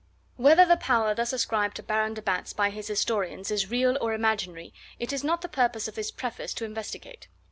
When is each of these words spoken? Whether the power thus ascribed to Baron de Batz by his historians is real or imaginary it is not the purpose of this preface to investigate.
Whether 0.35 0.65
the 0.65 0.77
power 0.77 1.13
thus 1.13 1.31
ascribed 1.31 1.75
to 1.75 1.83
Baron 1.83 2.15
de 2.15 2.23
Batz 2.23 2.53
by 2.53 2.71
his 2.71 2.87
historians 2.87 3.51
is 3.51 3.69
real 3.69 3.99
or 4.01 4.13
imaginary 4.15 4.73
it 4.97 5.13
is 5.13 5.23
not 5.23 5.41
the 5.41 5.47
purpose 5.47 5.87
of 5.87 5.93
this 5.93 6.09
preface 6.09 6.55
to 6.55 6.65
investigate. 6.65 7.27